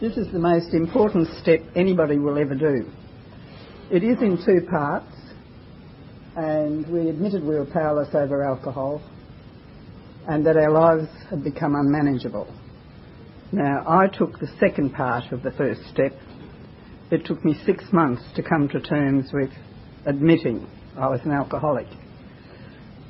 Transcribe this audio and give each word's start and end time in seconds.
This 0.00 0.16
is 0.16 0.30
the 0.30 0.38
most 0.38 0.74
important 0.74 1.26
step 1.42 1.58
anybody 1.74 2.18
will 2.18 2.38
ever 2.38 2.54
do. 2.54 2.88
It 3.90 4.04
is 4.04 4.22
in 4.22 4.38
two 4.46 4.64
parts, 4.70 5.10
and 6.36 6.86
we 6.86 7.08
admitted 7.08 7.42
we 7.42 7.56
were 7.56 7.64
powerless 7.64 8.14
over 8.14 8.44
alcohol 8.44 9.02
and 10.28 10.46
that 10.46 10.56
our 10.56 10.70
lives 10.70 11.08
had 11.30 11.42
become 11.42 11.74
unmanageable. 11.74 12.46
Now, 13.50 13.82
I 13.88 14.06
took 14.06 14.38
the 14.38 14.46
second 14.60 14.94
part 14.94 15.32
of 15.32 15.42
the 15.42 15.50
first 15.50 15.80
step. 15.90 16.12
It 17.10 17.26
took 17.26 17.44
me 17.44 17.60
six 17.66 17.82
months 17.92 18.22
to 18.36 18.42
come 18.44 18.68
to 18.68 18.80
terms 18.80 19.30
with 19.32 19.50
admitting 20.06 20.68
I 20.96 21.08
was 21.08 21.22
an 21.24 21.32
alcoholic. 21.32 21.88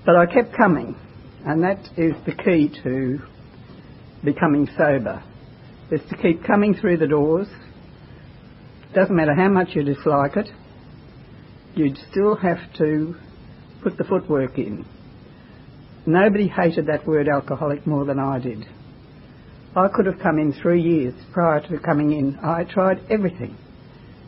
But 0.06 0.16
I 0.16 0.24
kept 0.24 0.56
coming, 0.56 0.96
and 1.44 1.62
that 1.62 1.80
is 1.98 2.14
the 2.24 2.32
key 2.32 2.70
to 2.82 3.18
becoming 4.24 4.66
sober 4.78 5.22
is 5.90 6.00
to 6.10 6.16
keep 6.16 6.44
coming 6.44 6.74
through 6.74 6.98
the 6.98 7.06
doors. 7.06 7.48
Doesn't 8.94 9.14
matter 9.14 9.34
how 9.34 9.48
much 9.48 9.68
you 9.74 9.82
dislike 9.82 10.36
it, 10.36 10.48
you'd 11.74 11.96
still 12.10 12.36
have 12.36 12.58
to 12.78 13.14
put 13.82 13.96
the 13.96 14.04
footwork 14.04 14.58
in. 14.58 14.84
Nobody 16.06 16.48
hated 16.48 16.86
that 16.86 17.06
word 17.06 17.28
alcoholic 17.28 17.86
more 17.86 18.04
than 18.04 18.18
I 18.18 18.38
did. 18.38 18.66
I 19.76 19.88
could 19.94 20.06
have 20.06 20.18
come 20.18 20.38
in 20.38 20.52
three 20.52 20.80
years 20.80 21.14
prior 21.32 21.60
to 21.68 21.78
coming 21.78 22.12
in. 22.12 22.38
I 22.42 22.64
tried 22.64 23.00
everything 23.10 23.56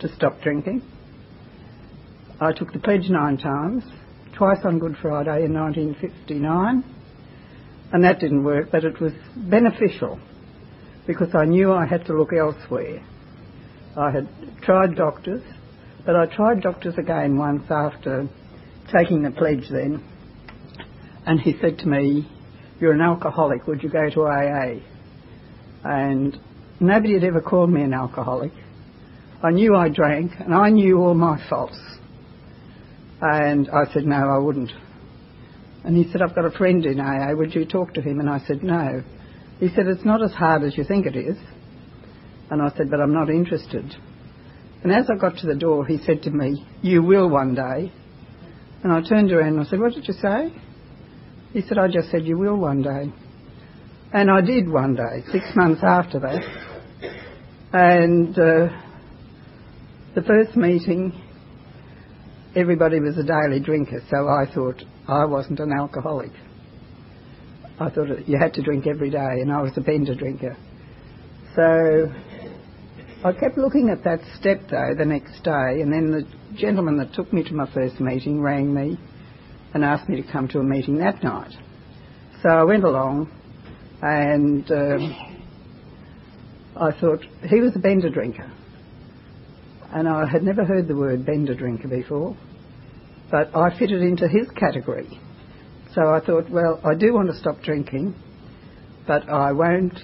to 0.01 0.15
stop 0.15 0.41
drinking. 0.43 0.83
I 2.41 2.53
took 2.53 2.73
the 2.73 2.79
pledge 2.79 3.09
nine 3.09 3.37
times, 3.39 3.83
twice 4.37 4.61
on 4.65 4.79
Good 4.79 4.97
Friday 5.01 5.45
in 5.45 5.55
1959, 5.55 6.85
and 7.93 8.05
that 8.05 8.21
didn't 8.21 8.45
work, 8.45 8.69
but 8.71 8.85
it 8.85 9.01
was 9.01 9.13
beneficial 9.37 10.21
because 11.07 11.35
I 11.35 11.45
knew 11.45 11.73
I 11.73 11.87
had 11.87 12.05
to 12.07 12.13
look 12.13 12.31
elsewhere. 12.33 13.03
I 13.97 14.11
had 14.11 14.29
tried 14.63 14.97
doctors, 14.97 15.43
but 16.05 16.17
I 16.17 16.27
tried 16.27 16.63
doctors 16.63 16.95
again 16.99 17.37
once 17.37 17.65
after 17.71 18.29
taking 18.93 19.23
the 19.23 19.31
pledge 19.31 19.69
then, 19.71 20.05
and 21.27 21.41
he 21.41 21.55
said 21.61 21.79
to 21.79 21.89
me, 21.89 22.29
You're 22.81 22.93
an 22.93 23.01
alcoholic, 23.01 23.67
would 23.67 23.83
you 23.83 23.91
go 23.91 24.09
to 24.11 24.23
AA? 24.23 24.81
And 25.85 26.37
nobody 26.81 27.15
had 27.15 27.25
ever 27.25 27.41
called 27.41 27.71
me 27.71 27.83
an 27.83 27.95
alcoholic. 27.95 28.53
I 29.43 29.51
knew 29.51 29.75
I 29.75 29.89
drank, 29.89 30.33
and 30.39 30.55
I 30.55 30.71
knew 30.71 30.99
all 30.99 31.15
my 31.15 31.39
faults. 31.49 31.81
And 33.21 33.69
I 33.71 33.93
said, 33.93 34.05
No, 34.05 34.17
I 34.17 34.39
wouldn't. 34.39 34.71
And 35.85 35.97
he 35.97 36.11
said, 36.11 36.21
I've 36.21 36.35
got 36.35 36.45
a 36.45 36.51
friend 36.51 36.85
in 36.85 37.01
AA, 37.01 37.35
would 37.35 37.55
you 37.55 37.65
talk 37.65 37.95
to 37.95 38.03
him? 38.03 38.21
And 38.21 38.29
I 38.29 38.41
said, 38.47 38.63
No. 38.63 39.03
He 39.61 39.69
said, 39.69 39.87
It's 39.87 40.05
not 40.05 40.23
as 40.23 40.33
hard 40.33 40.65
as 40.65 40.77
you 40.77 40.85
think 40.85 41.07
it 41.07 41.17
is. 41.17 41.37
And 42.51 42.61
I 42.61 42.71
said, 42.77 42.91
But 42.91 43.01
I'm 43.01 43.13
not 43.13 43.31
interested. 43.31 43.95
And 44.83 44.91
as 44.91 45.05
I 45.11 45.17
got 45.17 45.37
to 45.39 45.47
the 45.47 45.55
door, 45.55 45.87
he 45.87 45.99
said 45.99 46.23
to 46.23 46.31
me, 46.31 46.67
You 46.83 47.03
will 47.03 47.29
one 47.29 47.55
day. 47.55 47.93
And 48.83 48.93
I 48.93 49.03
turned 49.07 49.31
around 49.31 49.59
and 49.59 49.61
I 49.61 49.65
said, 49.71 49.79
What 49.79 49.93
did 49.93 50.09
you 50.09 50.15
say? 50.15 50.53
He 51.53 51.61
said, 51.63 51.79
I 51.79 51.89
just 51.89 52.11
said 52.11 52.25
you 52.25 52.39
will 52.39 52.57
one 52.57 52.83
day. 52.83 53.13
And 54.13 54.31
I 54.31 54.41
did 54.41 54.69
one 54.69 54.95
day, 54.95 55.23
six 55.31 55.45
months 55.55 55.83
after 55.85 56.19
that. 56.21 56.43
And 57.73 58.37
uh, 58.39 58.69
the 60.15 60.23
first 60.23 60.57
meeting, 60.57 61.13
everybody 62.57 62.99
was 62.99 63.19
a 63.19 63.23
daily 63.23 63.61
drinker, 63.61 64.01
so 64.11 64.27
I 64.27 64.53
thought 64.53 64.83
I 65.07 65.25
wasn't 65.27 65.61
an 65.61 65.73
alcoholic. 65.73 66.33
I 67.81 67.89
thought 67.89 68.29
you 68.29 68.39
had 68.39 68.53
to 68.55 68.63
drink 68.63 68.87
every 68.87 69.09
day, 69.09 69.41
and 69.41 69.51
I 69.51 69.63
was 69.63 69.73
a 69.77 69.81
bender 69.81 70.15
drinker. 70.15 70.55
So 71.57 72.13
I 73.25 73.33
kept 73.33 73.57
looking 73.57 73.89
at 73.89 74.05
that 74.05 74.21
step 74.39 74.61
though 74.71 74.95
the 74.97 75.07
next 75.07 75.43
day, 75.43 75.81
and 75.81 75.91
then 75.91 76.11
the 76.11 76.27
gentleman 76.59 76.99
that 76.99 77.15
took 77.15 77.33
me 77.33 77.43
to 77.45 77.55
my 77.55 77.73
first 77.73 77.99
meeting 77.99 78.43
rang 78.43 78.75
me 78.75 78.99
and 79.73 79.83
asked 79.83 80.11
me 80.11 80.21
to 80.21 80.31
come 80.31 80.47
to 80.49 80.59
a 80.59 80.63
meeting 80.63 80.99
that 80.99 81.23
night. 81.23 81.53
So 82.43 82.51
I 82.51 82.65
went 82.65 82.85
along, 82.85 83.31
and 84.03 84.71
um, 84.71 85.15
I 86.77 86.91
thought 87.01 87.25
he 87.49 87.61
was 87.61 87.75
a 87.77 87.79
bender 87.79 88.11
drinker, 88.11 88.53
and 89.95 90.07
I 90.07 90.27
had 90.27 90.43
never 90.43 90.67
heard 90.67 90.87
the 90.87 90.97
word 90.97 91.25
bender 91.25 91.55
drinker 91.55 91.89
before, 91.89 92.37
but 93.31 93.57
I 93.57 93.79
fitted 93.79 94.03
into 94.03 94.29
his 94.29 94.51
category. 94.51 95.19
So 95.95 96.03
I 96.03 96.21
thought, 96.21 96.49
well, 96.51 96.81
I 96.85 96.95
do 96.95 97.13
want 97.15 97.29
to 97.29 97.37
stop 97.37 97.63
drinking, 97.63 98.15
but 99.07 99.29
I 99.29 99.53
won't 99.53 99.99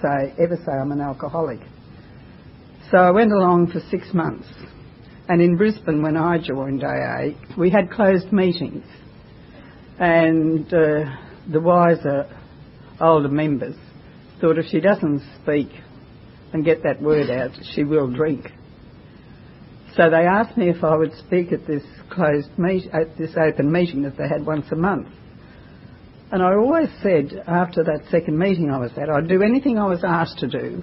say 0.00 0.34
ever 0.38 0.56
say 0.64 0.72
I'm 0.72 0.92
an 0.92 1.00
alcoholic. 1.00 1.58
So 2.90 2.98
I 2.98 3.10
went 3.10 3.32
along 3.32 3.72
for 3.72 3.80
six 3.90 4.14
months. 4.14 4.46
And 5.28 5.42
in 5.42 5.56
Brisbane, 5.56 6.02
when 6.02 6.16
I 6.16 6.38
joined 6.38 6.84
AA, 6.84 7.36
we 7.58 7.70
had 7.70 7.90
closed 7.90 8.32
meetings. 8.32 8.84
And 9.98 10.66
uh, 10.72 11.16
the 11.50 11.60
wiser 11.60 12.28
older 13.00 13.28
members 13.28 13.74
thought 14.40 14.58
if 14.58 14.66
she 14.66 14.78
doesn't 14.78 15.22
speak 15.42 15.70
and 16.52 16.64
get 16.64 16.84
that 16.84 17.02
word 17.02 17.30
out, 17.30 17.50
she 17.74 17.82
will 17.82 18.08
drink. 18.08 18.46
So 19.96 20.10
they 20.10 20.26
asked 20.26 20.58
me 20.58 20.68
if 20.68 20.84
I 20.84 20.94
would 20.94 21.12
speak 21.26 21.52
at 21.52 21.66
this 21.66 21.82
closed 22.10 22.58
meet 22.58 22.86
at 22.92 23.16
this 23.16 23.30
open 23.36 23.72
meeting 23.72 24.02
that 24.02 24.18
they 24.18 24.28
had 24.28 24.44
once 24.44 24.66
a 24.70 24.76
month. 24.76 25.08
And 26.30 26.42
I 26.42 26.52
always 26.54 26.88
said 27.02 27.42
after 27.46 27.82
that 27.84 28.02
second 28.10 28.38
meeting 28.38 28.70
I 28.70 28.78
was 28.78 28.90
at, 28.98 29.08
I'd 29.08 29.28
do 29.28 29.42
anything 29.42 29.78
I 29.78 29.86
was 29.86 30.04
asked 30.04 30.38
to 30.40 30.48
do 30.48 30.82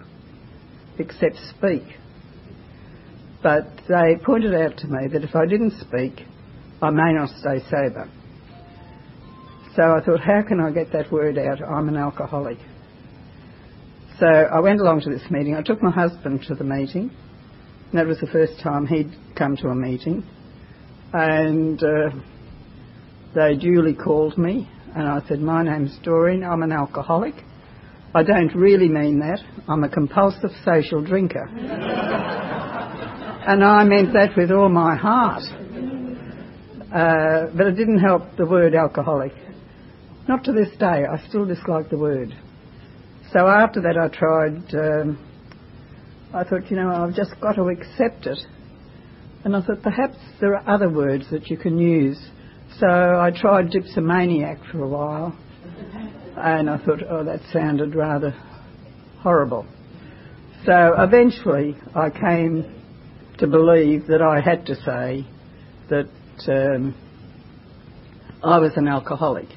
except 0.97 1.35
speak. 1.50 1.84
But 3.44 3.68
they 3.88 4.16
pointed 4.24 4.56
out 4.56 4.78
to 4.78 4.88
me 4.88 5.07
that 5.12 5.24
if 5.24 5.35
I 5.35 5.45
didn't 5.45 5.74
speak, 5.80 6.25
I 6.81 6.90
may 6.90 7.13
not 7.13 7.30
stay 7.40 7.59
sober. 7.69 8.09
So 9.75 9.84
I 9.84 10.01
thought, 10.03 10.22
how 10.22 10.41
can 10.47 10.59
I 10.59 10.72
get 10.72 10.91
that 10.94 11.12
word 11.12 11.38
out? 11.38 11.62
I'm 11.62 11.88
an 11.88 11.97
alcoholic. 11.97 12.57
So 14.19 14.25
I 14.28 14.59
went 14.59 14.80
along 14.80 15.01
to 15.01 15.09
this 15.09 15.30
meeting. 15.30 15.56
I 15.56 15.62
took 15.62 15.84
my 15.84 15.91
husband 15.91 16.45
to 16.47 16.56
the 16.56 16.63
meeting 16.63 17.12
that 17.94 18.08
was 18.08 18.20
the 18.20 18.28
first 18.28 18.59
time 18.62 18.88
he'd 18.88 19.12
come 19.38 19.56
to 19.58 19.68
a 19.68 19.76
meeting. 19.76 20.26
And 21.14 21.81
uh, 21.84 22.09
they 23.36 23.56
duly 23.56 23.94
called 23.94 24.38
me, 24.38 24.68
and 24.96 25.08
I 25.08 25.22
said, 25.28 25.40
My 25.40 25.64
name's 25.64 25.96
Doreen, 26.04 26.44
I'm 26.44 26.64
an 26.64 26.72
alcoholic. 26.72 27.36
I 28.16 28.24
don't 28.24 28.54
really 28.56 28.90
mean 28.90 29.20
that. 29.20 29.40
I'm 29.68 29.84
a 29.84 29.90
compulsive 29.90 30.50
social 30.66 31.04
drinker. 31.04 31.48
and 33.48 33.64
I 33.64 33.84
meant 33.84 34.14
that 34.14 34.36
with 34.36 34.52
all 34.52 34.70
my 34.70 34.96
heart. 34.96 35.44
Uh, 36.92 37.48
but 37.56 37.68
it 37.68 37.75
didn't 37.75 38.00
help 38.00 38.38
the 38.38 38.46
word 38.46 38.74
alcoholic. 38.75 39.34
Not 40.28 40.44
to 40.46 40.52
this 40.52 40.70
day, 40.78 41.06
I 41.06 41.18
still 41.28 41.46
dislike 41.46 41.90
the 41.90 41.98
word. 41.98 42.36
So 43.31 43.48
after 43.48 43.81
that, 43.81 43.98
I 43.98 44.08
tried. 44.16 44.74
Um, 44.74 45.32
I 46.33 46.44
thought, 46.44 46.71
you 46.71 46.77
know, 46.77 46.89
I've 46.89 47.16
just 47.16 47.39
got 47.39 47.53
to 47.53 47.67
accept 47.69 48.25
it. 48.25 48.39
And 49.44 49.55
I 49.55 49.61
thought 49.61 49.83
perhaps 49.83 50.16
there 50.41 50.55
are 50.55 50.67
other 50.67 50.89
words 50.89 51.25
that 51.31 51.47
you 51.47 51.57
can 51.57 51.77
use. 51.77 52.17
So 52.79 52.88
I 52.88 53.31
tried 53.35 53.69
dipsomaniac 53.69 54.57
for 54.71 54.81
a 54.83 54.88
while. 54.88 55.38
And 56.35 56.69
I 56.69 56.77
thought, 56.83 57.03
oh, 57.07 57.23
that 57.23 57.41
sounded 57.51 57.94
rather 57.94 58.31
horrible. 59.19 59.67
So 60.66 60.95
eventually 60.97 61.77
I 61.94 62.09
came 62.09 62.81
to 63.38 63.45
believe 63.45 64.07
that 64.07 64.21
I 64.21 64.41
had 64.41 64.65
to 64.65 64.75
say 64.75 65.27
that 65.89 66.09
um, 66.47 66.95
I 68.44 68.57
was 68.57 68.71
an 68.75 68.88
alcoholic. 68.88 69.50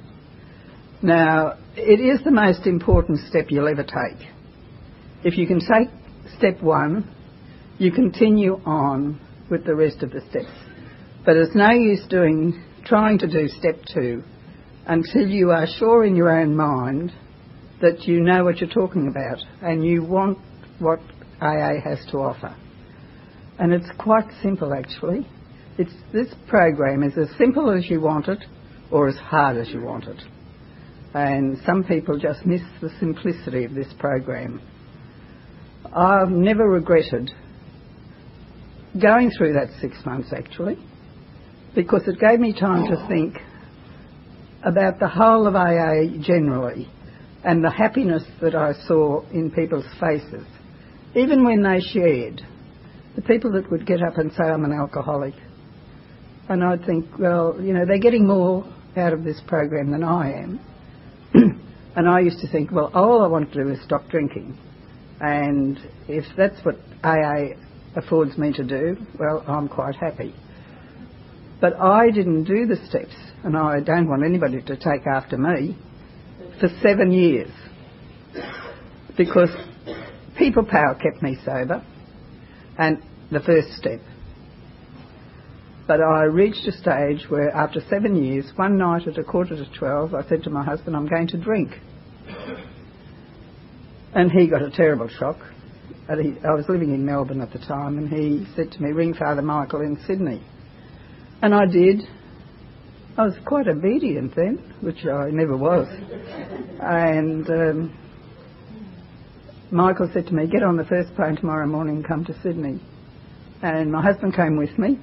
Now, 1.00 1.58
it 1.74 2.00
is 2.00 2.22
the 2.24 2.30
most 2.30 2.66
important 2.66 3.20
step 3.28 3.46
you'll 3.48 3.68
ever 3.68 3.82
take. 3.82 4.28
If 5.24 5.38
you 5.38 5.46
can 5.46 5.60
take 5.60 5.88
step 6.36 6.62
one, 6.62 7.12
you 7.78 7.92
continue 7.92 8.60
on 8.64 9.20
with 9.50 9.64
the 9.64 9.74
rest 9.74 10.02
of 10.02 10.10
the 10.10 10.20
steps. 10.30 10.52
But 11.24 11.36
it's 11.36 11.54
no 11.54 11.70
use 11.70 12.04
doing, 12.08 12.64
trying 12.84 13.18
to 13.18 13.26
do 13.26 13.48
step 13.48 13.76
two 13.92 14.22
until 14.86 15.26
you 15.26 15.50
are 15.50 15.66
sure 15.78 16.04
in 16.04 16.16
your 16.16 16.30
own 16.40 16.56
mind 16.56 17.12
that 17.82 18.02
you 18.02 18.20
know 18.20 18.44
what 18.44 18.58
you're 18.58 18.70
talking 18.70 19.08
about 19.08 19.38
and 19.60 19.84
you 19.84 20.02
want 20.02 20.38
what 20.78 21.00
AA 21.40 21.80
has 21.84 21.98
to 22.10 22.18
offer. 22.18 22.56
And 23.58 23.72
it's 23.72 23.90
quite 23.98 24.26
simple 24.42 24.72
actually. 24.72 25.26
It's, 25.78 25.92
this 26.12 26.28
program 26.48 27.02
is 27.02 27.18
as 27.18 27.28
simple 27.36 27.70
as 27.70 27.90
you 27.90 28.00
want 28.00 28.28
it 28.28 28.42
or 28.90 29.08
as 29.08 29.16
hard 29.16 29.56
as 29.56 29.68
you 29.68 29.82
want 29.82 30.04
it. 30.04 30.22
And 31.12 31.58
some 31.66 31.84
people 31.84 32.18
just 32.18 32.46
miss 32.46 32.62
the 32.80 32.90
simplicity 32.98 33.64
of 33.64 33.74
this 33.74 33.92
program. 33.98 34.60
I've 35.96 36.30
never 36.30 36.68
regretted 36.68 37.30
going 39.00 39.30
through 39.30 39.54
that 39.54 39.68
six 39.80 39.96
months 40.04 40.32
actually, 40.36 40.78
because 41.74 42.02
it 42.06 42.20
gave 42.20 42.38
me 42.38 42.52
time 42.52 42.86
to 42.86 43.06
think 43.08 43.36
about 44.64 44.98
the 44.98 45.08
whole 45.08 45.46
of 45.46 45.54
AA 45.54 46.20
generally 46.20 46.88
and 47.44 47.64
the 47.64 47.70
happiness 47.70 48.24
that 48.40 48.54
I 48.54 48.72
saw 48.86 49.22
in 49.30 49.50
people's 49.50 49.86
faces 50.00 50.46
even 51.16 51.44
when 51.44 51.62
they 51.62 51.80
shared, 51.80 52.42
the 53.14 53.22
people 53.22 53.50
that 53.52 53.70
would 53.70 53.86
get 53.86 54.02
up 54.02 54.18
and 54.18 54.30
say, 54.32 54.44
I'm 54.44 54.64
an 54.64 54.72
alcoholic, 54.72 55.34
and 56.48 56.62
I'd 56.62 56.84
think, 56.84 57.06
well, 57.18 57.56
you 57.58 57.72
know, 57.72 57.86
they're 57.86 57.98
getting 57.98 58.26
more 58.26 58.70
out 58.96 59.14
of 59.14 59.24
this 59.24 59.40
program 59.46 59.90
than 59.90 60.04
I 60.04 60.32
am. 60.34 60.60
and 61.96 62.08
I 62.08 62.20
used 62.20 62.40
to 62.40 62.52
think, 62.52 62.70
well, 62.70 62.90
all 62.94 63.24
I 63.24 63.28
want 63.28 63.50
to 63.52 63.64
do 63.64 63.70
is 63.70 63.82
stop 63.82 64.08
drinking. 64.10 64.58
And 65.20 65.78
if 66.08 66.24
that's 66.36 66.62
what 66.64 66.76
AA 67.02 67.54
affords 67.94 68.36
me 68.36 68.52
to 68.52 68.64
do, 68.64 68.96
well, 69.18 69.42
I'm 69.46 69.68
quite 69.68 69.96
happy. 69.96 70.34
But 71.60 71.74
I 71.80 72.10
didn't 72.10 72.44
do 72.44 72.66
the 72.66 72.76
steps, 72.88 73.14
and 73.42 73.56
I 73.56 73.80
don't 73.80 74.08
want 74.08 74.24
anybody 74.24 74.60
to 74.60 74.76
take 74.76 75.06
after 75.06 75.38
me, 75.38 75.78
for 76.60 76.68
seven 76.82 77.12
years. 77.12 77.50
Because 79.16 79.50
people 80.36 80.64
power 80.64 80.94
kept 80.94 81.22
me 81.22 81.38
sober, 81.44 81.82
and 82.78 83.02
the 83.32 83.40
first 83.40 83.72
step. 83.78 84.00
But 85.86 86.02
I 86.02 86.24
reached 86.24 86.66
a 86.66 86.72
stage 86.72 87.24
where, 87.30 87.50
after 87.50 87.80
seven 87.88 88.22
years, 88.22 88.44
one 88.56 88.76
night 88.76 89.06
at 89.06 89.18
a 89.18 89.24
quarter 89.24 89.56
to 89.56 89.78
twelve, 89.78 90.14
I 90.14 90.28
said 90.28 90.42
to 90.42 90.50
my 90.50 90.64
husband, 90.64 90.96
I'm 90.96 91.08
going 91.08 91.28
to 91.28 91.38
drink. 91.38 91.70
And 94.16 94.32
he 94.32 94.46
got 94.46 94.62
a 94.62 94.70
terrible 94.70 95.08
shock. 95.08 95.36
He, 96.08 96.32
I 96.42 96.54
was 96.54 96.64
living 96.70 96.94
in 96.94 97.04
Melbourne 97.04 97.42
at 97.42 97.52
the 97.52 97.58
time, 97.58 97.98
and 97.98 98.08
he 98.08 98.46
said 98.56 98.72
to 98.72 98.82
me, 98.82 98.92
Ring 98.92 99.12
Father 99.12 99.42
Michael 99.42 99.82
in 99.82 99.98
Sydney. 100.06 100.42
And 101.42 101.54
I 101.54 101.66
did. 101.66 102.00
I 103.18 103.24
was 103.24 103.34
quite 103.44 103.68
obedient 103.68 104.34
then, 104.34 104.74
which 104.80 105.04
I 105.04 105.28
never 105.28 105.54
was. 105.54 105.86
And 106.80 107.46
um, 107.50 107.98
Michael 109.70 110.08
said 110.14 110.24
to 110.28 110.32
me, 110.32 110.46
Get 110.46 110.62
on 110.62 110.78
the 110.78 110.86
first 110.86 111.14
plane 111.14 111.36
tomorrow 111.36 111.66
morning 111.66 111.96
and 111.96 112.08
come 112.08 112.24
to 112.24 112.42
Sydney. 112.42 112.80
And 113.62 113.92
my 113.92 114.00
husband 114.00 114.34
came 114.34 114.56
with 114.56 114.78
me. 114.78 114.98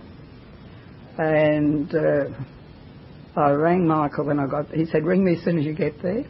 And 1.20 1.94
uh, 1.94 3.40
I 3.40 3.52
rang 3.52 3.88
Michael 3.88 4.26
when 4.26 4.40
I 4.40 4.48
got 4.48 4.72
He 4.72 4.86
said, 4.86 5.06
Ring 5.06 5.24
me 5.24 5.38
as 5.38 5.44
soon 5.44 5.60
as 5.60 5.66
you 5.66 5.76
get 5.76 6.02
there. 6.02 6.24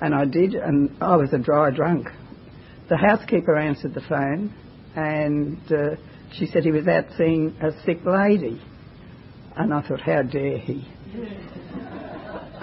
And 0.00 0.14
I 0.14 0.24
did, 0.24 0.54
and 0.54 0.96
I 1.00 1.16
was 1.16 1.32
a 1.32 1.38
dry 1.38 1.70
drunk. 1.70 2.08
The 2.88 2.96
housekeeper 2.96 3.56
answered 3.56 3.94
the 3.94 4.00
phone, 4.00 4.54
and 4.94 5.60
uh, 5.72 5.96
she 6.32 6.46
said 6.46 6.64
he 6.64 6.70
was 6.70 6.86
out 6.86 7.04
seeing 7.16 7.56
a 7.60 7.70
sick 7.84 7.98
lady. 8.04 8.60
And 9.56 9.74
I 9.74 9.82
thought, 9.82 10.00
how 10.00 10.22
dare 10.22 10.58
he? 10.58 10.86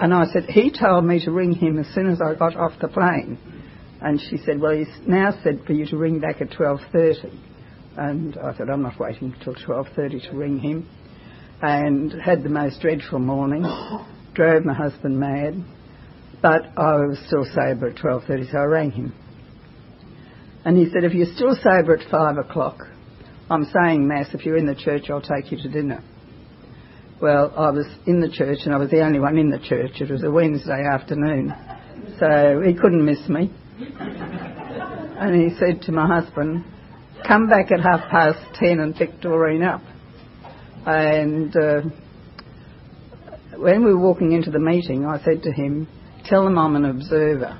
and 0.00 0.14
I 0.14 0.24
said, 0.32 0.44
he 0.48 0.70
told 0.70 1.04
me 1.04 1.22
to 1.24 1.30
ring 1.30 1.52
him 1.52 1.78
as 1.78 1.86
soon 1.94 2.10
as 2.10 2.20
I 2.22 2.34
got 2.34 2.56
off 2.56 2.72
the 2.80 2.88
plane. 2.88 3.38
And 4.00 4.20
she 4.20 4.38
said, 4.38 4.60
well, 4.60 4.72
he's 4.72 4.88
now 5.06 5.32
said 5.42 5.62
for 5.66 5.72
you 5.72 5.86
to 5.86 5.96
ring 5.96 6.20
back 6.20 6.40
at 6.40 6.50
12.30. 6.50 7.38
And 7.96 8.36
I 8.38 8.56
said, 8.56 8.68
I'm 8.70 8.82
not 8.82 8.98
waiting 8.98 9.34
till 9.42 9.54
12.30 9.54 10.30
to 10.30 10.36
ring 10.36 10.58
him. 10.58 10.88
And 11.62 12.12
had 12.12 12.42
the 12.42 12.50
most 12.50 12.80
dreadful 12.80 13.18
morning. 13.18 13.62
Drove 14.34 14.64
my 14.64 14.74
husband 14.74 15.18
mad. 15.18 15.64
But 16.42 16.66
I 16.76 16.96
was 16.96 17.18
still 17.26 17.44
sober 17.44 17.88
at 17.88 17.96
12.30, 17.96 18.52
so 18.52 18.58
I 18.58 18.64
rang 18.64 18.90
him. 18.90 19.14
And 20.64 20.76
he 20.76 20.90
said, 20.92 21.04
if 21.04 21.12
you're 21.12 21.32
still 21.34 21.56
sober 21.62 21.96
at 21.96 22.10
5 22.10 22.38
o'clock, 22.38 22.78
I'm 23.48 23.64
saying 23.72 24.06
Mass, 24.06 24.26
if 24.32 24.44
you're 24.44 24.56
in 24.56 24.66
the 24.66 24.74
church, 24.74 25.04
I'll 25.08 25.20
take 25.20 25.52
you 25.52 25.58
to 25.58 25.68
dinner. 25.68 26.02
Well, 27.20 27.52
I 27.56 27.70
was 27.70 27.86
in 28.06 28.20
the 28.20 28.28
church 28.28 28.58
and 28.64 28.74
I 28.74 28.76
was 28.76 28.90
the 28.90 29.00
only 29.00 29.20
one 29.20 29.38
in 29.38 29.50
the 29.50 29.58
church. 29.58 30.00
It 30.00 30.10
was 30.10 30.22
a 30.22 30.30
Wednesday 30.30 30.84
afternoon. 30.92 31.54
So 32.18 32.60
he 32.64 32.74
couldn't 32.74 33.04
miss 33.04 33.28
me. 33.28 33.52
And 35.18 35.34
he 35.34 35.56
said 35.58 35.80
to 35.84 35.92
my 35.92 36.06
husband, 36.06 36.62
come 37.26 37.48
back 37.48 37.72
at 37.72 37.80
half 37.80 38.10
past 38.10 38.38
ten 38.56 38.80
and 38.80 38.94
pick 38.94 39.18
Doreen 39.22 39.62
up. 39.62 39.80
And 40.84 41.56
uh, 41.56 41.80
when 43.56 43.82
we 43.82 43.94
were 43.94 43.98
walking 43.98 44.32
into 44.32 44.50
the 44.50 44.58
meeting, 44.58 45.06
I 45.06 45.18
said 45.24 45.42
to 45.44 45.52
him, 45.52 45.88
tell 46.28 46.44
them 46.44 46.58
I'm 46.58 46.76
an 46.76 46.84
observer. 46.84 47.58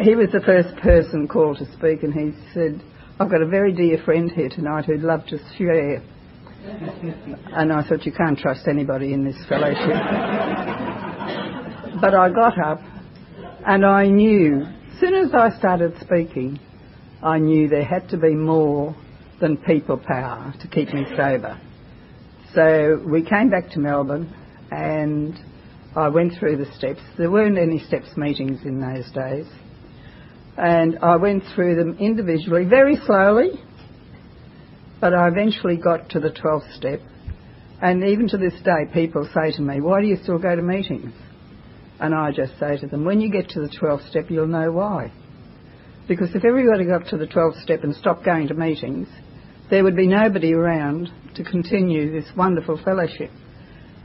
He 0.00 0.14
was 0.16 0.28
the 0.32 0.40
first 0.44 0.76
person 0.82 1.28
called 1.28 1.58
to 1.58 1.66
speak 1.72 2.02
and 2.02 2.12
he 2.12 2.32
said, 2.52 2.82
I've 3.20 3.30
got 3.30 3.42
a 3.42 3.46
very 3.46 3.72
dear 3.72 4.02
friend 4.04 4.30
here 4.30 4.48
tonight 4.48 4.86
who'd 4.86 5.02
love 5.02 5.26
to 5.26 5.38
share 5.56 6.02
and 6.66 7.72
I 7.72 7.82
thought, 7.86 8.06
you 8.06 8.12
can't 8.12 8.38
trust 8.38 8.66
anybody 8.68 9.12
in 9.12 9.24
this 9.24 9.36
fellowship. 9.48 9.78
but 12.00 12.14
I 12.14 12.30
got 12.30 12.58
up 12.58 12.80
and 13.66 13.84
I 13.84 14.06
knew, 14.08 14.62
as 14.62 15.00
soon 15.00 15.14
as 15.14 15.34
I 15.34 15.50
started 15.58 15.94
speaking, 16.00 16.58
I 17.22 17.38
knew 17.38 17.68
there 17.68 17.84
had 17.84 18.08
to 18.10 18.16
be 18.16 18.34
more 18.34 18.96
than 19.40 19.56
people 19.58 19.98
power 19.98 20.54
to 20.60 20.68
keep 20.68 20.92
me 20.92 21.04
sober. 21.16 21.60
So 22.54 23.02
we 23.04 23.22
came 23.22 23.50
back 23.50 23.70
to 23.70 23.80
Melbourne 23.80 24.32
and 24.70 25.38
I 25.96 26.08
went 26.08 26.32
through 26.38 26.56
the 26.56 26.72
steps. 26.76 27.00
There 27.16 27.30
weren't 27.30 27.58
any 27.58 27.78
steps 27.78 28.16
meetings 28.16 28.60
in 28.64 28.80
those 28.80 29.10
days. 29.12 29.46
And 30.56 30.98
I 31.00 31.16
went 31.16 31.44
through 31.54 31.76
them 31.76 31.96
individually, 31.98 32.64
very 32.64 32.96
slowly, 33.06 33.50
but 35.00 35.14
I 35.14 35.28
eventually 35.28 35.76
got 35.76 36.10
to 36.10 36.20
the 36.20 36.30
12th 36.30 36.76
step. 36.76 37.00
And 37.80 38.04
even 38.04 38.28
to 38.28 38.38
this 38.38 38.54
day, 38.64 38.86
people 38.92 39.28
say 39.34 39.52
to 39.56 39.62
me, 39.62 39.80
Why 39.80 40.00
do 40.00 40.06
you 40.06 40.16
still 40.22 40.38
go 40.38 40.56
to 40.56 40.62
meetings? 40.62 41.12
And 42.00 42.14
I 42.14 42.32
just 42.32 42.58
say 42.58 42.76
to 42.78 42.86
them, 42.86 43.04
When 43.04 43.20
you 43.20 43.30
get 43.30 43.48
to 43.50 43.60
the 43.60 43.68
12th 43.68 44.08
step, 44.10 44.30
you'll 44.30 44.46
know 44.46 44.72
why. 44.72 45.12
Because 46.08 46.34
if 46.34 46.44
everybody 46.44 46.86
got 46.86 47.08
to 47.08 47.16
the 47.16 47.26
12th 47.26 47.62
step 47.62 47.84
and 47.84 47.94
stopped 47.94 48.24
going 48.24 48.48
to 48.48 48.54
meetings, 48.54 49.08
there 49.70 49.84
would 49.84 49.96
be 49.96 50.06
nobody 50.06 50.52
around 50.52 51.10
to 51.36 51.44
continue 51.44 52.12
this 52.12 52.30
wonderful 52.36 52.80
fellowship. 52.84 53.30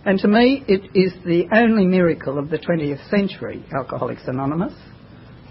And 0.06 0.20
to 0.20 0.28
me, 0.28 0.64
it 0.68 0.92
is 0.96 1.14
the 1.26 1.48
only 1.54 1.86
miracle 1.86 2.40
of 2.40 2.50
the 2.50 2.58
20th 2.58 3.10
century, 3.10 3.66
Alcoholics 3.76 4.24
Anonymous. 4.28 4.74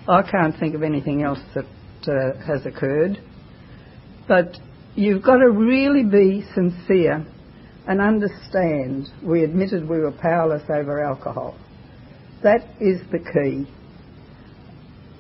I 0.09 0.23
can't 0.23 0.59
think 0.59 0.75
of 0.75 0.83
anything 0.83 1.23
else 1.23 1.41
that 1.55 1.67
uh, 2.09 2.47
has 2.47 2.65
occurred. 2.65 3.19
But 4.27 4.57
You've 4.99 5.23
got 5.23 5.37
to 5.37 5.49
really 5.49 6.03
be 6.03 6.45
sincere 6.57 7.25
and 7.87 8.01
understand 8.01 9.09
we 9.23 9.45
admitted 9.45 9.89
we 9.89 10.01
were 10.01 10.11
powerless 10.11 10.65
over 10.69 11.01
alcohol. 11.01 11.57
That 12.43 12.65
is 12.81 13.01
the 13.13 13.21
key. 13.21 13.73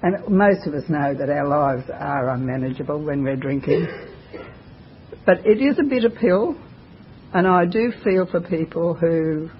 And 0.02 0.28
most 0.28 0.66
of 0.66 0.74
us 0.74 0.82
know 0.88 1.14
that 1.14 1.30
our 1.30 1.46
lives 1.46 1.88
are 1.94 2.30
unmanageable 2.30 3.04
when 3.04 3.22
we're 3.22 3.36
drinking. 3.36 3.86
But 5.24 5.46
it 5.46 5.62
is 5.62 5.78
a 5.78 5.84
bitter 5.84 6.10
pill, 6.10 6.56
and 7.32 7.46
I 7.46 7.66
do 7.66 7.92
feel 8.02 8.26
for 8.26 8.40
people 8.40 8.94
who 8.94 9.50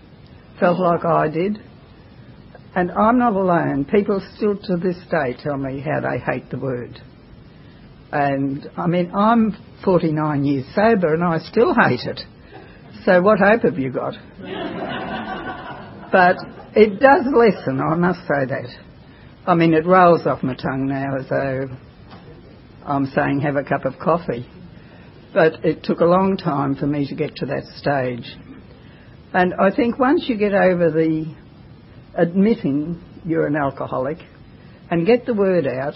felt 0.59 0.79
like 0.79 1.05
I 1.05 1.29
did. 1.29 1.59
And 2.75 2.91
I'm 2.93 3.19
not 3.19 3.35
alone. 3.35 3.85
People 3.85 4.23
still 4.37 4.57
to 4.57 4.77
this 4.77 4.97
day 5.11 5.35
tell 5.43 5.57
me 5.57 5.81
how 5.81 6.01
they 6.01 6.19
hate 6.19 6.51
the 6.51 6.59
word. 6.59 7.01
And 8.13 8.71
I 8.77 8.87
mean, 8.87 9.13
I'm 9.15 9.57
49 9.85 10.45
years 10.45 10.67
sober 10.75 11.15
and 11.15 11.25
I 11.25 11.39
still 11.39 11.75
hate 11.75 12.07
it. 12.07 12.21
So 13.05 13.21
what 13.23 13.39
hope 13.39 13.63
have 13.63 13.79
you 13.79 13.93
got? 13.93 14.15
but 16.13 16.37
it 16.75 17.01
does 17.01 17.27
lessen, 17.35 17.81
I 17.81 17.95
must 17.97 18.21
say 18.21 18.47
that. 18.49 18.69
I 19.47 19.55
mean, 19.55 19.75
it 19.75 19.87
rolls 19.87 20.27
off 20.27 20.43
my 20.43 20.55
tongue 20.55 20.87
now 20.89 21.17
as 21.19 21.29
though 21.29 21.69
I'm 22.85 23.07
saying 23.07 23.41
have 23.41 23.57
a 23.57 23.65
cup 23.65 23.85
of 23.85 23.99
coffee. 23.99 24.47
But 25.39 25.65
it 25.65 25.85
took 25.85 26.01
a 26.01 26.05
long 26.05 26.37
time 26.37 26.75
for 26.75 26.89
me 26.89 27.07
to 27.07 27.15
get 27.15 27.37
to 27.37 27.47
that 27.47 27.63
stage. 27.77 28.27
And 29.33 29.55
I 29.55 29.71
think 29.71 29.97
once 29.97 30.25
you 30.27 30.37
get 30.37 30.53
over 30.53 30.91
the 30.91 31.33
admitting 32.17 33.01
you're 33.25 33.47
an 33.47 33.55
alcoholic 33.55 34.19
and 34.91 35.07
get 35.07 35.27
the 35.27 35.35
word 35.35 35.65
out 35.65 35.95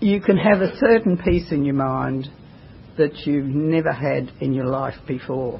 you 0.00 0.20
can 0.20 0.36
have 0.36 0.60
a 0.60 0.76
certain 0.76 1.16
peace 1.16 1.50
in 1.50 1.64
your 1.64 1.76
mind 1.76 2.28
that 2.98 3.16
you've 3.24 3.46
never 3.46 3.92
had 3.92 4.30
in 4.42 4.52
your 4.52 4.66
life 4.66 4.96
before. 5.08 5.58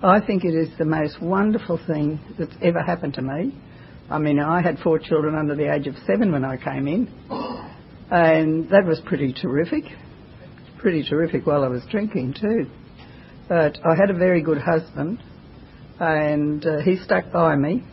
I 0.00 0.20
think 0.24 0.44
it 0.44 0.54
is 0.54 0.68
the 0.78 0.84
most 0.84 1.20
wonderful 1.20 1.80
thing 1.88 2.20
that's 2.38 2.54
ever 2.62 2.80
happened 2.80 3.14
to 3.14 3.22
me. 3.22 3.52
I 4.08 4.18
mean, 4.18 4.38
I 4.38 4.62
had 4.62 4.78
four 4.78 5.00
children 5.00 5.34
under 5.34 5.56
the 5.56 5.74
age 5.74 5.88
of 5.88 5.96
seven 6.06 6.30
when 6.30 6.44
I 6.44 6.56
came 6.56 6.86
in, 6.86 7.08
and 8.12 8.70
that 8.70 8.84
was 8.86 9.00
pretty 9.04 9.32
terrific. 9.32 9.86
Pretty 10.82 11.04
terrific 11.08 11.46
while 11.46 11.62
I 11.62 11.68
was 11.68 11.84
drinking 11.92 12.34
too. 12.40 12.66
But 13.48 13.78
I 13.84 13.94
had 13.94 14.10
a 14.10 14.18
very 14.18 14.42
good 14.42 14.58
husband, 14.58 15.22
and 16.00 16.66
uh, 16.66 16.78
he 16.80 16.96
stuck 16.96 17.30
by 17.32 17.54
me. 17.54 17.84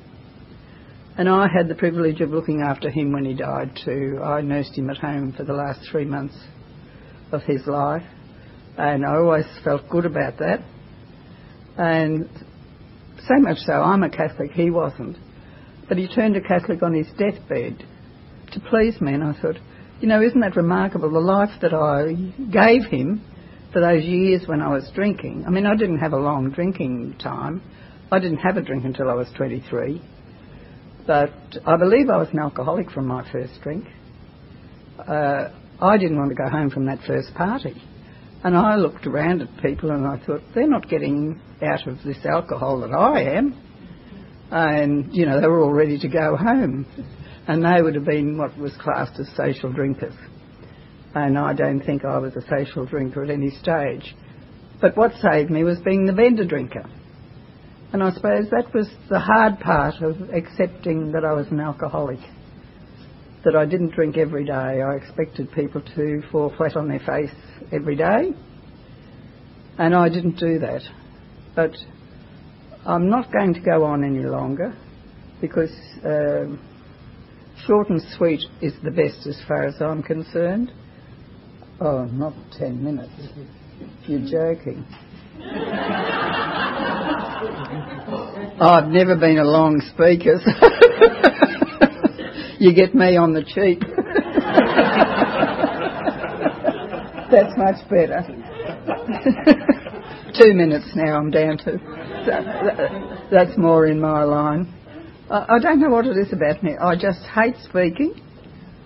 And 1.15 1.29
I 1.29 1.47
had 1.55 1.67
the 1.67 1.75
privilege 1.75 2.19
of 2.19 2.31
looking 2.31 2.63
after 2.63 2.89
him 2.89 3.11
when 3.11 3.25
he 3.25 3.35
died 3.35 3.77
too. 3.85 4.19
I 4.23 4.41
nursed 4.41 4.75
him 4.75 4.89
at 4.89 4.97
home 4.97 5.33
for 5.37 5.43
the 5.43 5.53
last 5.53 5.81
three 5.91 6.05
months 6.05 6.35
of 7.31 7.43
his 7.43 7.61
life, 7.67 8.01
and 8.75 9.05
I 9.05 9.17
always 9.17 9.45
felt 9.63 9.87
good 9.87 10.07
about 10.07 10.39
that. 10.39 10.63
And 11.77 12.27
so 13.19 13.35
much 13.37 13.59
so, 13.59 13.73
I'm 13.73 14.01
a 14.01 14.09
Catholic, 14.09 14.49
he 14.53 14.71
wasn't. 14.71 15.17
But 15.87 15.99
he 15.99 16.07
turned 16.07 16.35
a 16.37 16.41
Catholic 16.41 16.81
on 16.81 16.95
his 16.95 17.07
deathbed 17.19 17.85
to 18.53 18.59
please 18.61 18.99
me, 18.99 19.13
and 19.13 19.23
I 19.23 19.39
thought, 19.39 19.57
you 20.01 20.07
know, 20.07 20.21
isn't 20.21 20.39
that 20.39 20.55
remarkable? 20.55 21.11
The 21.11 21.19
life 21.19 21.61
that 21.61 21.73
I 21.73 22.13
gave 22.51 22.89
him 22.89 23.23
for 23.73 23.81
those 23.81 24.03
years 24.03 24.43
when 24.47 24.61
I 24.61 24.69
was 24.69 24.89
drinking. 24.95 25.43
I 25.45 25.49
mean, 25.49 25.65
I 25.65 25.75
didn't 25.75 25.99
have 25.99 26.13
a 26.13 26.17
long 26.17 26.51
drinking 26.51 27.17
time. 27.21 27.61
I 28.11 28.19
didn't 28.19 28.39
have 28.39 28.57
a 28.57 28.61
drink 28.61 28.85
until 28.85 29.09
I 29.09 29.13
was 29.13 29.27
23. 29.35 30.01
But 31.05 31.33
I 31.65 31.77
believe 31.77 32.09
I 32.09 32.17
was 32.17 32.29
an 32.31 32.39
alcoholic 32.39 32.91
from 32.91 33.07
my 33.07 33.29
first 33.31 33.53
drink. 33.61 33.85
Uh, 34.97 35.49
I 35.81 35.97
didn't 35.97 36.17
want 36.17 36.29
to 36.29 36.35
go 36.35 36.49
home 36.49 36.69
from 36.69 36.85
that 36.85 36.99
first 37.05 37.33
party. 37.35 37.81
And 38.43 38.55
I 38.55 38.75
looked 38.75 39.05
around 39.05 39.41
at 39.41 39.49
people 39.61 39.91
and 39.91 40.07
I 40.07 40.23
thought, 40.25 40.41
they're 40.55 40.67
not 40.67 40.89
getting 40.89 41.41
out 41.61 41.87
of 41.87 41.97
this 42.05 42.25
alcohol 42.25 42.81
that 42.81 42.93
I 42.93 43.35
am. 43.35 43.61
And, 44.51 45.13
you 45.13 45.25
know, 45.25 45.41
they 45.41 45.47
were 45.47 45.61
all 45.61 45.73
ready 45.73 45.99
to 45.99 46.07
go 46.07 46.35
home. 46.37 46.85
And 47.49 47.65
they 47.65 47.81
would 47.81 47.95
have 47.95 48.05
been 48.05 48.37
what 48.37 48.55
was 48.59 48.73
classed 48.79 49.19
as 49.19 49.27
social 49.35 49.73
drinkers. 49.73 50.13
And 51.15 51.35
I 51.35 51.51
don't 51.53 51.81
think 51.81 52.05
I 52.05 52.19
was 52.19 52.35
a 52.35 52.43
social 52.47 52.85
drinker 52.85 53.23
at 53.23 53.31
any 53.31 53.49
stage. 53.49 54.15
But 54.79 54.95
what 54.95 55.13
saved 55.15 55.49
me 55.49 55.63
was 55.63 55.79
being 55.79 56.05
the 56.05 56.13
bender 56.13 56.45
drinker. 56.45 56.87
And 57.91 58.03
I 58.03 58.11
suppose 58.11 58.51
that 58.51 58.71
was 58.71 58.87
the 59.09 59.17
hard 59.17 59.59
part 59.61 59.95
of 60.03 60.29
accepting 60.29 61.11
that 61.13 61.25
I 61.25 61.33
was 61.33 61.47
an 61.47 61.59
alcoholic. 61.59 62.19
That 63.43 63.55
I 63.55 63.65
didn't 63.65 63.93
drink 63.93 64.15
every 64.15 64.45
day. 64.45 64.53
I 64.83 64.93
expected 64.93 65.51
people 65.51 65.81
to 65.95 66.21
fall 66.31 66.53
flat 66.55 66.75
on 66.75 66.87
their 66.87 66.99
face 66.99 67.35
every 67.71 67.95
day. 67.95 68.31
And 69.79 69.95
I 69.95 70.07
didn't 70.09 70.37
do 70.37 70.59
that. 70.59 70.83
But 71.55 71.71
I'm 72.85 73.09
not 73.09 73.33
going 73.33 73.55
to 73.55 73.59
go 73.59 73.85
on 73.85 74.03
any 74.03 74.23
longer 74.23 74.77
because 75.41 75.71
uh, 76.05 76.45
short 77.69 77.89
and 77.91 78.01
sweet 78.17 78.41
is 78.63 78.73
the 78.83 78.89
best 78.89 79.27
as 79.27 79.39
far 79.47 79.67
as 79.67 79.75
I'm 79.79 80.01
concerned. 80.01 80.71
Oh, 81.79 82.05
not 82.05 82.33
10 82.57 82.83
minutes. 82.83 83.11
You're 84.07 84.21
joking. 84.21 84.83
I've 88.59 88.87
never 88.87 89.15
been 89.15 89.37
a 89.37 89.43
long 89.43 89.79
speaker. 89.93 90.39
So 90.43 90.49
you 92.59 92.73
get 92.73 92.95
me 92.95 93.17
on 93.17 93.33
the 93.33 93.43
cheap. 93.43 93.81
That's 97.29 97.55
much 97.55 97.87
better. 97.87 98.25
Two 100.35 100.55
minutes 100.55 100.89
now 100.95 101.17
I'm 101.17 101.29
down 101.29 101.59
to. 101.59 101.77
That's 103.29 103.55
more 103.59 103.85
in 103.85 104.01
my 104.01 104.23
line. 104.23 104.73
I 105.31 105.59
don't 105.59 105.79
know 105.79 105.89
what 105.89 106.07
it 106.07 106.17
is 106.17 106.33
about 106.33 106.63
me. 106.63 106.75
I 106.81 106.95
just 106.95 107.21
hate 107.35 107.55
speaking. 107.63 108.19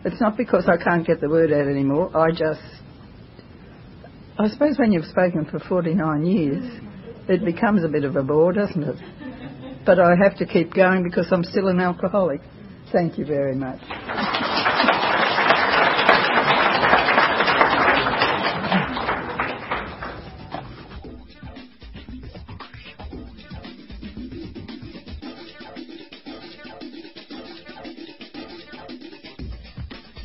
It's 0.03 0.19
not 0.19 0.35
because 0.35 0.67
I 0.67 0.75
can't 0.75 1.07
get 1.07 1.21
the 1.21 1.29
word 1.29 1.53
out 1.53 1.67
anymore. 1.67 2.15
I 2.15 2.31
just. 2.31 2.61
I 4.37 4.49
suppose 4.49 4.77
when 4.77 4.91
you've 4.91 5.05
spoken 5.05 5.45
for 5.45 5.59
49 5.59 6.25
years, 6.25 6.81
it 7.29 7.45
becomes 7.45 7.85
a 7.85 7.87
bit 7.87 8.03
of 8.03 8.17
a 8.17 8.23
bore, 8.23 8.51
doesn't 8.51 8.83
it? 8.83 8.95
But 9.85 9.99
I 9.99 10.15
have 10.21 10.37
to 10.39 10.45
keep 10.45 10.73
going 10.73 11.03
because 11.03 11.27
I'm 11.31 11.43
still 11.43 11.67
an 11.67 11.79
alcoholic. 11.79 12.41
Thank 12.91 13.17
you 13.17 13.25
very 13.25 13.55
much. 13.55 13.79